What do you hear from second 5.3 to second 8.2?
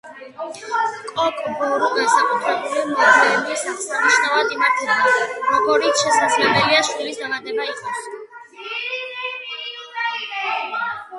როგორიც შესაძლებელია შვილის დაბადება იყოს.